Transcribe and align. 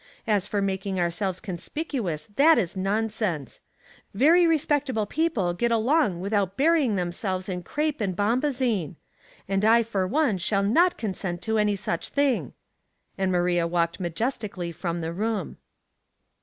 As 0.25 0.47
for 0.47 0.63
making 0.63 0.99
ourselves 0.99 1.39
conspicuous 1.39 2.25
that 2.35 2.57
is 2.57 2.75
nonsense. 2.75 3.61
Very 4.15 4.47
re 4.47 4.57
spectable 4.57 5.07
people 5.07 5.53
get 5.53 5.71
along 5.71 6.21
without 6.21 6.57
burying 6.57 6.95
them 6.95 7.11
selves 7.11 7.47
in 7.47 7.61
crape 7.61 8.01
and 8.01 8.15
bombazine; 8.15 8.95
and 9.47 9.63
I 9.63 9.83
for 9.83 10.07
one 10.07 10.39
shall 10.39 10.63
not 10.63 10.97
consent 10.97 11.43
to 11.43 11.59
any 11.59 11.75
such 11.75 12.09
thing," 12.09 12.53
and 13.15 13.31
Maria 13.31 13.67
walked 13.67 13.99
majestically 13.99 14.71
from 14.71 15.01
the 15.01 15.13
room. 15.13 15.57